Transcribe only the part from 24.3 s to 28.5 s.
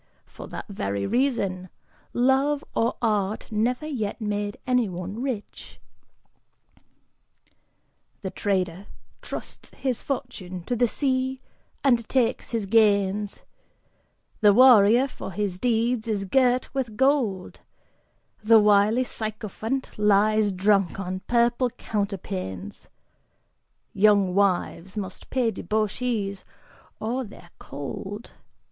wives must pay debauchees or they're cold.